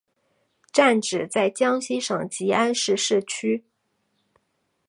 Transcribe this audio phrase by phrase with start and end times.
[0.71, 3.63] 站址在江西省吉安市市区。